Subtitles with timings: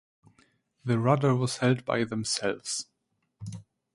[0.83, 2.87] The rudder was held by themselves.